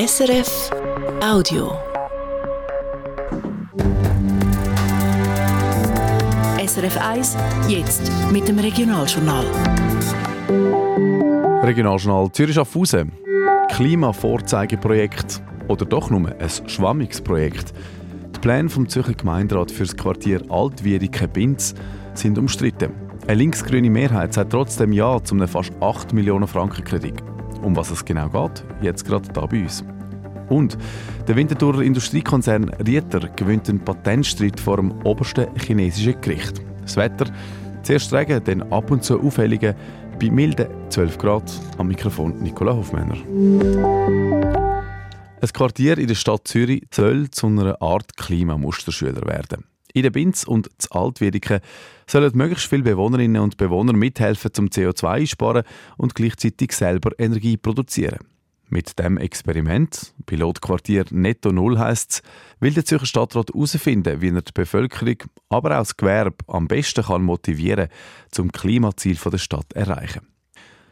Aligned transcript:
SRF 0.00 0.70
Audio. 1.20 1.72
SRF 6.64 6.96
1, 6.98 7.36
jetzt 7.66 8.12
mit 8.30 8.46
dem 8.46 8.60
Regionaljournal. 8.60 9.44
Regionaljournal 11.64 12.30
Zürich 12.30 12.54
Schaffhausen. 12.54 13.10
Klimavorzeigeprojekt 13.72 15.42
oder 15.66 15.84
doch 15.84 16.10
nur 16.10 16.28
ein 16.28 16.68
schwammiges 16.68 17.20
Projekt. 17.20 17.72
Die 18.36 18.38
Pläne 18.38 18.68
vom 18.68 18.88
Zürcher 18.88 19.14
Gemeinderat 19.14 19.72
für 19.72 19.82
das 19.82 19.96
Quartier 19.96 20.42
Altwiedeke-Binz 20.48 21.74
sind 22.14 22.38
umstritten. 22.38 22.92
Eine 23.26 23.34
linksgrüne 23.34 23.90
Mehrheit 23.90 24.32
sagt 24.32 24.52
trotzdem 24.52 24.92
Ja 24.92 25.20
zum 25.24 25.44
fast 25.48 25.72
8 25.80 26.12
Millionen 26.12 26.46
Franken 26.46 26.84
Kredit. 26.84 27.20
Um 27.62 27.76
was 27.76 27.90
es 27.90 28.04
genau 28.04 28.28
geht, 28.28 28.64
jetzt 28.82 29.04
gerade 29.04 29.28
da 29.32 29.46
bei 29.46 29.62
uns. 29.62 29.84
Und 30.48 30.78
der 31.26 31.36
Winterthurer 31.36 31.82
Industriekonzern 31.82 32.70
Rieter 32.86 33.20
gewinnt 33.36 33.68
einen 33.68 33.80
Patentstreit 33.80 34.58
vor 34.58 34.76
dem 34.76 34.92
obersten 35.04 35.46
chinesischen 35.56 36.20
Gericht. 36.20 36.62
Das 36.82 36.96
Wetter, 36.96 37.26
zuerst 37.82 38.12
Regen, 38.12 38.42
dann 38.44 38.62
ab 38.72 38.90
und 38.90 39.04
zu 39.04 39.20
Aufhellungen, 39.20 39.74
bei 40.18 40.30
milden 40.30 40.68
12 40.88 41.18
Grad. 41.18 41.60
Am 41.76 41.88
Mikrofon 41.88 42.42
Nicola 42.42 42.74
Hofmänner. 42.74 43.16
Ein 45.40 45.48
Quartier 45.52 45.98
in 45.98 46.08
der 46.08 46.14
Stadt 46.16 46.48
Zürich 46.48 46.82
soll 46.92 47.30
zu 47.30 47.46
einer 47.46 47.80
Art 47.80 48.16
Klimamusterschüler 48.16 49.24
werden. 49.26 49.64
In 49.94 50.02
der 50.02 50.10
Binz 50.10 50.44
und 50.44 50.68
z 50.78 50.92
Altwiedeke 50.92 51.60
sollen 52.06 52.36
möglichst 52.36 52.68
viele 52.68 52.82
Bewohnerinnen 52.82 53.42
und 53.42 53.56
Bewohner 53.56 53.92
mithelfen 53.92 54.52
zum 54.52 54.66
CO2 54.66 55.08
einsparen 55.08 55.64
und 55.96 56.14
gleichzeitig 56.14 56.72
selber 56.72 57.10
Energie 57.18 57.56
produzieren. 57.56 58.18
Mit 58.70 58.98
dem 58.98 59.16
Experiment, 59.16 60.12
Pilotquartier 60.26 61.06
Netto 61.10 61.52
Null 61.52 61.78
heisst 61.78 62.10
es, 62.10 62.22
will 62.60 62.74
der 62.74 62.84
Zürcher 62.84 63.06
Stadtrat 63.06 63.48
herausfinden, 63.48 64.20
wie 64.20 64.28
er 64.28 64.42
die 64.42 64.52
Bevölkerung, 64.52 65.16
aber 65.48 65.70
auch 65.70 65.80
das 65.80 65.96
Gewerbe 65.96 66.36
am 66.48 66.68
besten 66.68 67.02
kann 67.02 67.22
motivieren 67.22 67.88
kann, 67.88 67.96
zum 68.30 68.52
Klimaziel 68.52 69.16
der 69.16 69.38
Stadt 69.38 69.66
zu 69.72 69.78
erreichen. 69.78 70.26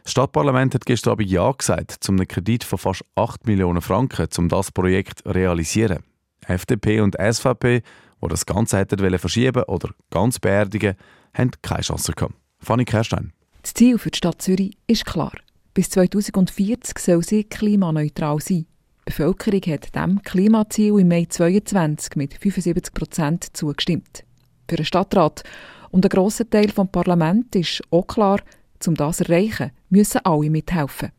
Das 0.01 0.11
Stadtparlament 0.13 0.73
hat 0.73 0.87
gestern 0.87 1.11
Abend 1.11 1.29
Ja 1.29 1.51
gesagt, 1.51 1.97
zum 1.99 2.15
einen 2.15 2.27
Kredit 2.27 2.63
von 2.63 2.79
fast 2.79 3.03
8 3.15 3.45
Millionen 3.45 3.81
Franken, 3.81 4.27
um 4.37 4.49
das 4.49 4.71
Projekt 4.71 5.19
zu 5.19 5.29
realisieren. 5.29 5.99
FDP 6.47 7.01
und 7.01 7.15
SVP, 7.19 7.83
die 8.21 8.27
das 8.27 8.45
Ganze 8.45 8.77
hätten 8.77 9.17
verschieben 9.19 9.63
oder 9.63 9.89
ganz 10.09 10.39
beerdigen, 10.39 10.95
haben 11.33 11.51
keine 11.61 11.81
Chance 11.81 12.13
gehabt. 12.13 12.35
Fanny 12.59 12.85
Kerstein. 12.85 13.33
Das 13.61 13.73
Ziel 13.73 13.97
für 13.97 14.11
die 14.11 14.17
Stadt 14.17 14.41
Zürich 14.41 14.77
ist 14.87 15.05
klar. 15.05 15.33
Bis 15.73 15.89
2040 15.91 16.97
soll 16.97 17.23
sie 17.23 17.43
klimaneutral 17.43 18.39
sein. 18.39 18.65
Die 18.65 19.05
Bevölkerung 19.05 19.61
hat 19.61 19.95
dem 19.95 20.21
Klimaziel 20.21 20.99
im 20.99 21.07
Mai 21.07 21.25
2022 21.29 22.15
mit 22.15 22.33
75 22.33 22.93
Prozent 22.93 23.47
zugestimmt. 23.55 24.23
Für 24.67 24.75
den 24.75 24.85
Stadtrat 24.85 25.43
und 25.91 26.03
einen 26.03 26.09
grossen 26.09 26.49
Teil 26.49 26.67
des 26.67 26.87
Parlaments 26.91 27.55
ist 27.57 27.81
auch 27.91 28.07
klar, 28.07 28.41
um 28.85 28.95
das 28.95 29.17
zu 29.17 29.23
erreichen, 29.25 29.71
müssen 29.89 30.21
alle 30.23 30.49
mithelfen. 30.49 31.11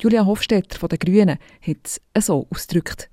Julia 0.00 0.26
Hofstetter 0.26 0.78
von 0.78 0.88
den 0.88 0.98
Grünen 0.98 1.38
hat 1.60 2.00
es 2.14 2.26
so 2.26 2.46
ausgedrückt. 2.50 3.08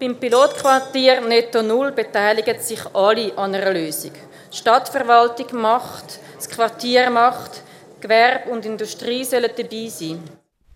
Beim 0.00 0.16
Pilotquartier 0.18 1.20
Netto 1.20 1.62
Null 1.62 1.92
beteiligen 1.92 2.58
sich 2.58 2.80
alle 2.94 3.36
an 3.36 3.54
einer 3.54 3.70
Lösung. 3.70 4.12
Die 4.50 4.56
Stadtverwaltung 4.56 5.60
macht, 5.60 6.18
das 6.36 6.48
Quartier 6.48 7.10
macht, 7.10 7.62
Gewerbe 8.00 8.48
und 8.48 8.64
Industrie 8.64 9.24
sollen 9.24 9.50
dabei 9.54 9.88
sein. 9.88 10.18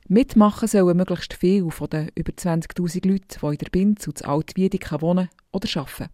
Mitmachen 0.08 0.69
sollen 0.69 0.98
möglichst 0.98 1.33
viele 1.33 1.70
von 1.70 1.89
den 1.89 2.11
über 2.14 2.33
20.000 2.33 3.08
Leuten, 3.08 3.39
die 3.41 3.47
in 3.47 3.56
der 3.56 3.70
Binz 3.70 4.06
und 4.06 4.22
Altwiedeke 4.27 5.00
wohnen 5.00 5.31
oder 5.53 5.69
arbeiten. 5.75 6.11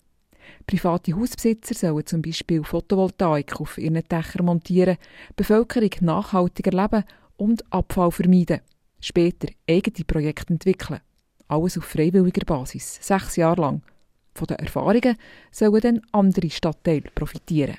Private 0.69 1.17
Hausbesitzer 1.17 1.75
sollen 1.75 2.07
zum 2.07 2.23
Beispiel 2.23 2.63
Photovoltaik 2.63 3.61
auf 3.61 3.77
ihren 3.77 4.05
Dächern 4.09 4.47
montieren, 4.47 4.99
Bevölkerung 5.35 5.91
nachhaltiger 5.99 6.81
leben 6.81 7.03
und 7.37 7.65
Abfall 7.73 8.13
vermeiden. 8.13 8.61
Später 9.01 9.49
eigene 9.69 10.05
Projekte 10.05 10.53
entwickeln. 10.53 11.01
Alles 11.51 11.77
auf 11.77 11.85
freiwilliger 11.85 12.45
Basis, 12.47 12.99
sechs 13.03 13.35
Jahre 13.35 13.61
lang. 13.61 13.83
Von 14.35 14.47
den 14.47 14.59
Erfahrungen 14.59 15.17
sollen 15.51 15.81
dann 15.81 16.01
andere 16.13 16.49
Stadtteile 16.49 17.11
profitieren. 17.13 17.77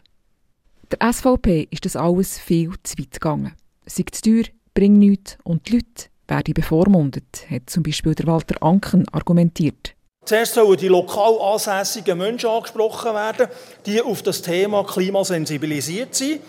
Der 0.91 1.13
SVP 1.13 1.69
ist 1.71 1.85
das 1.85 1.95
alles 1.95 2.37
viel 2.37 2.73
zu 2.83 2.97
weit 2.99 3.13
gegangen. 3.13 3.53
Sei 3.85 4.03
zu 4.11 4.21
teuer, 4.21 4.43
bringt 4.73 4.99
nichts 4.99 5.37
und 5.45 5.69
die 5.69 5.75
Leute 5.75 6.09
werden 6.27 6.53
bevormundet, 6.53 7.45
hat 7.49 7.69
zum 7.69 7.83
Beispiel 7.83 8.13
der 8.13 8.27
Walter 8.27 8.61
Anken 8.61 9.07
argumentiert. 9.13 9.95
Zuerst 10.25 10.53
sollen 10.53 10.77
die 10.77 10.89
lokal 10.89 11.39
ansässigen 11.41 12.17
Menschen 12.17 12.49
angesprochen 12.49 13.13
werden, 13.13 13.47
die 13.85 14.01
auf 14.01 14.21
das 14.21 14.41
Thema 14.41 14.83
Klima 14.83 15.23
sensibilisiert 15.23 16.13
sind. 16.13 16.41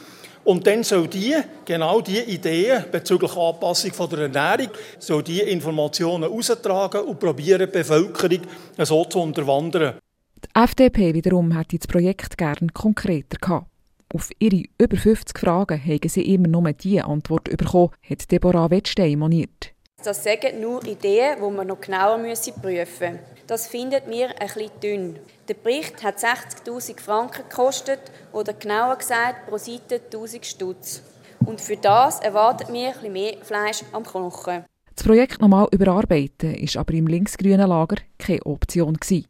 Und 0.45 0.67
dann 0.67 0.83
soll 0.83 1.07
die, 1.07 1.37
genau 1.65 2.01
die 2.01 2.19
Ideen 2.19 2.85
bezüglich 2.91 3.37
Anpassung 3.37 3.93
von 3.93 4.11
der 4.11 4.21
Ernährung, 4.21 4.73
soll 4.99 5.23
die 5.23 5.41
Informationen 5.41 6.31
austragen 6.31 7.03
und 7.03 7.21
probieren, 7.21 7.61
die 7.61 7.79
Bevölkerung 7.79 8.41
so 8.79 9.05
zu 9.05 9.21
unterwandern. 9.21 9.99
Die 10.45 10.61
FDP 10.61 11.15
wiederum 11.15 11.57
hätte 11.57 11.79
das 11.79 11.87
Projekt 11.87 12.37
gern 12.37 12.73
konkreter 12.75 13.39
gehabt. 13.41 13.69
Auf 14.13 14.31
ihre 14.39 14.65
über 14.79 14.97
50 14.97 15.39
Fragen 15.39 15.81
haben 15.83 16.09
sie 16.09 16.35
immer 16.35 16.49
nur 16.49 16.73
diese 16.73 17.05
Antwort 17.05 17.45
bekommen, 17.45 17.91
hat 18.09 18.31
Deborah 18.31 18.71
Wettstein 18.71 19.19
moniert. 19.19 19.73
Das 20.05 20.25
sagen 20.25 20.61
nur 20.61 20.85
Ideen, 20.85 21.37
die 21.39 21.51
man 21.51 21.69
noch 21.69 21.81
genauer 21.81 22.19
prüfen 22.19 22.61
müssen. 22.63 23.19
Das 23.53 23.67
findet 23.67 24.09
mir 24.09 24.31
ein 24.41 24.47
bisschen 24.47 24.71
dünn. 24.83 25.19
Der 25.47 25.53
Bericht 25.53 26.03
hat 26.03 26.17
60.000 26.17 26.99
Franken 26.99 27.43
gekostet 27.47 28.01
oder 28.33 28.55
genauer 28.55 28.97
gesagt 28.97 29.47
pro 29.47 29.59
Seite 29.59 30.01
1.000 30.11 30.43
Stutz. 30.43 31.03
Und 31.45 31.61
für 31.61 31.77
das 31.77 32.21
erwartet 32.21 32.71
mir 32.71 32.87
ein 32.87 32.93
bisschen 32.95 33.13
mehr 33.13 33.37
Fleisch 33.43 33.83
am 33.93 34.05
Knochen. 34.05 34.65
Das 34.97 35.05
Projekt 35.05 35.43
nochmal 35.43 35.69
überarbeiten 35.71 36.55
ist 36.55 36.79
aber 36.79 36.95
im 36.95 37.07
linksgrünen 37.07 37.69
Lager 37.69 37.97
keine 38.19 38.43
Option 38.47 38.95
gewesen. 38.95 39.27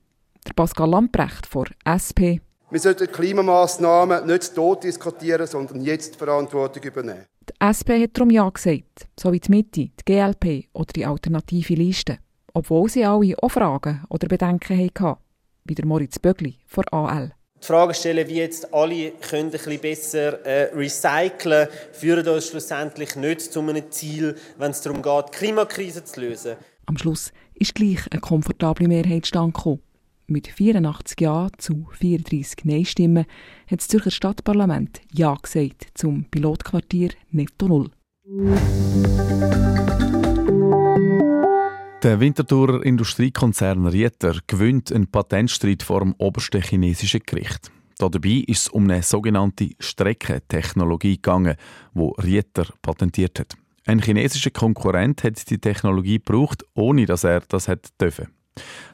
Der 0.47 0.53
Pascal 0.53 0.91
Lamprecht 0.91 1.45
von 1.45 1.67
SP 1.83 2.39
wir 2.71 2.81
sollten 2.81 3.13
Klimamaßnahmen 3.13 4.27
nicht 4.27 4.55
tot 4.55 4.85
diskutieren, 4.85 5.47
sondern 5.47 5.83
jetzt 5.83 6.17
Verantwortung 6.17 6.83
übernehmen. 6.83 7.27
Die 7.47 7.53
SP 7.61 8.01
hat 8.01 8.11
darum 8.15 8.31
Ja 8.31 8.49
gesagt, 8.49 9.09
so 9.21 9.31
wie 9.31 9.41
die 9.41 9.51
Mitte, 9.51 9.91
die 9.91 10.05
GLP 10.07 10.69
oder 10.73 10.91
die 10.97 11.05
alternative 11.05 11.75
Liste. 11.75 12.17
Obwohl 12.55 12.89
sie 12.89 13.05
alle 13.05 13.35
auch 13.43 13.51
Fragen 13.51 14.05
oder 14.09 14.29
Bedenken 14.29 14.79
hatten, 14.79 15.21
wie 15.65 15.75
der 15.75 15.87
Moritz 15.87 16.19
Bögli 16.19 16.57
von 16.67 16.85
AL. 16.91 17.33
Die 17.63 17.67
Frage 17.67 17.95
stellen, 17.95 18.29
wie 18.29 18.39
jetzt 18.39 18.75
alle 18.75 19.13
können 19.13 19.47
ein 19.47 19.51
bisschen 19.53 19.81
besser 19.81 20.45
äh, 20.45 20.75
recyceln, 20.75 21.69
führen 21.93 22.27
uns 22.27 22.49
schlussendlich 22.49 23.15
nicht 23.15 23.41
zu 23.41 23.61
einem 23.61 23.89
Ziel, 23.91 24.35
wenn 24.59 24.73
es 24.73 24.81
darum 24.81 25.01
geht, 25.01 25.27
die 25.29 25.39
Klimakrise 25.39 26.05
zu 26.05 26.21
lösen. 26.21 26.57
Am 26.87 26.99
Schluss 26.99 27.33
ist 27.55 27.77
gleich 27.77 28.01
eine 28.11 28.21
komfortable 28.21 28.89
Mehrheit 28.89 29.29
stand 29.29 29.55
gekommen. 29.55 29.81
Mit 30.27 30.49
84 30.49 31.21
Ja 31.21 31.49
zu 31.57 31.87
34 31.93 32.65
Nein-Stimmen 32.65 33.27
hat 33.71 33.81
das 33.81 33.89
Zürcher 33.89 34.11
Stadtparlament 34.11 35.01
Ja 35.13 35.37
gesagt 35.41 35.87
zum 35.95 36.25
Pilotquartier 36.25 37.11
Netto 37.31 37.69
Null. 37.69 37.91
Der 42.03 42.19
Winterthurer 42.19 42.85
Industriekonzern 42.85 43.87
Rieter 43.87 44.35
gewinnt 44.49 44.91
einen 44.91 45.07
Patentstreit 45.07 45.85
vor 45.85 46.01
dem 46.01 46.17
obersten 46.19 46.61
chinesischen 46.61 47.21
Gericht. 47.25 47.71
Dabei 47.97 48.43
ist 48.49 48.63
es 48.63 48.69
um 48.71 48.91
eine 48.91 49.05
sogenannte 49.05 49.71
Streckentechnologie 49.79 51.15
gegangen, 51.15 51.55
wo 51.95 52.09
Rieter 52.21 52.67
patentiert 52.83 53.39
hat. 53.39 53.55
Ein 53.87 54.03
chinesischer 54.03 54.51
Konkurrent 54.51 55.23
hat 55.23 55.49
die 55.49 55.59
Technologie 55.59 56.19
gebraucht, 56.19 56.65
ohne 56.75 57.07
dass 57.07 57.23
er 57.23 57.43
das 57.43 57.69
hätte 57.69 57.91
dürfen. 58.01 58.27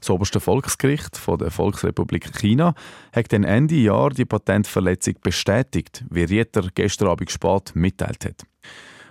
Das 0.01 0.11
oberste 0.11 0.39
Volksgericht 0.39 1.17
von 1.17 1.39
der 1.39 1.51
Volksrepublik 1.51 2.39
China 2.39 2.75
hat 3.15 3.33
dann 3.33 3.45
Ende 3.45 3.77
Jahr 3.77 4.11
die 4.11 4.27
Patentverletzung 4.27 5.15
bestätigt, 5.23 6.05
wie 6.11 6.25
Rieter 6.25 6.69
gestern 6.75 7.09
Abend 7.09 7.31
spät 7.31 7.73
mitteilt 7.75 8.27
hat. 8.27 8.48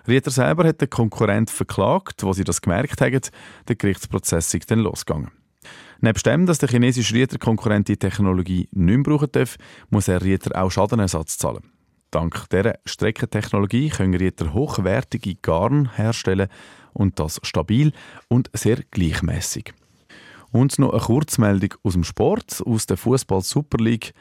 Rieter 0.07 0.31
selber 0.31 0.68
hat 0.68 0.81
den 0.81 0.89
Konkurrent 0.89 1.50
verklagt, 1.50 2.24
wo 2.24 2.33
sie 2.33 2.44
das 2.44 2.62
gemerkt 2.62 3.01
haben. 3.01 3.21
Der 3.68 3.75
Gerichtsprozess 3.75 4.54
ist 4.54 4.71
dann 4.71 4.80
losgegangen. 4.80 5.31
Neben 6.00 6.21
dem, 6.21 6.45
dass 6.45 6.59
der 6.59 6.69
chinesische 6.69 7.15
Rieter-Konkurrent 7.15 7.88
die 7.88 7.98
Technologie 7.98 8.69
nicht 8.71 8.98
mehr 8.98 9.04
brauchen 9.04 9.31
darf, 9.31 9.57
muss 9.89 10.07
er 10.07 10.21
Rieter 10.21 10.62
auch 10.62 10.69
Schadenersatz 10.69 11.38
zahlen. 11.38 11.63
Dank 12.12 12.50
dieser 12.50 12.80
Streckentechnologie 12.86 13.89
können 13.89 14.13
Rieter 14.13 14.54
hochwertige 14.54 15.36
Garn 15.36 15.95
herstellen 15.95 16.48
und 16.94 17.19
das 17.19 17.39
stabil 17.44 17.92
und 18.27 18.50
sehr 18.54 18.77
gleichmäßig. 18.92 19.74
Und 20.51 20.80
noch 20.80 20.92
eine 20.92 21.01
Kurzmeldung 21.01 21.74
aus 21.83 21.94
dem 21.94 22.04
Sport, 22.04 22.63
aus 22.65 22.86
der 22.86 22.98
Fußball 22.98 23.42
Super 23.42 23.83
League. 23.83 24.13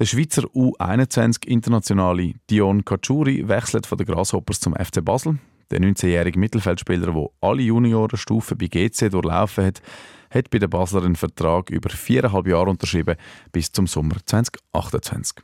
Der 0.00 0.06
Schweizer 0.06 0.44
U21-Internationale 0.54 2.32
Dion 2.48 2.86
Kachuri 2.86 3.46
wechselt 3.46 3.86
von 3.86 3.98
den 3.98 4.06
Grasshoppers 4.06 4.58
zum 4.58 4.74
FC 4.74 5.04
Basel. 5.04 5.38
Der 5.70 5.78
19-jährige 5.78 6.38
Mittelfeldspieler, 6.38 7.12
der 7.12 7.26
alle 7.42 7.60
Juniorenstufen 7.60 8.56
bei 8.56 8.68
GC 8.68 9.10
durchlaufen 9.10 9.66
hat, 9.66 9.82
hat 10.30 10.48
bei 10.48 10.58
den 10.58 10.70
Basler 10.70 11.04
einen 11.04 11.16
Vertrag 11.16 11.68
über 11.68 11.90
viereinhalb 11.90 12.46
Jahre 12.46 12.70
unterschrieben 12.70 13.16
bis 13.52 13.70
zum 13.72 13.86
Sommer 13.86 14.16
2028. 14.24 15.36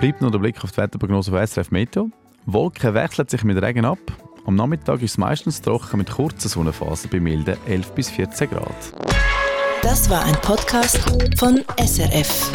Bleibt 0.00 0.22
noch 0.22 0.30
der 0.30 0.38
Blick 0.38 0.64
auf 0.64 0.72
die 0.72 0.78
Wetterprognose 0.78 1.30
von 1.30 1.46
SRF 1.46 1.70
Meteo. 1.70 2.10
Wolken 2.46 2.94
wechseln 2.94 3.28
sich 3.28 3.44
mit 3.44 3.62
Regen 3.62 3.84
ab. 3.84 3.98
Am 4.46 4.54
Nachmittag 4.54 5.02
ist 5.02 5.12
es 5.12 5.18
meistens 5.18 5.60
trocken 5.60 5.98
mit 5.98 6.10
kurzen 6.10 6.48
Sonnenphasen 6.48 7.10
bei 7.10 7.20
milden 7.20 7.56
11 7.66 7.92
bis 7.92 8.10
14 8.10 8.50
Grad. 8.50 8.74
Das 9.82 10.08
war 10.10 10.24
ein 10.24 10.34
Podcast 10.42 10.98
von 11.38 11.62
SRF. 11.78 12.50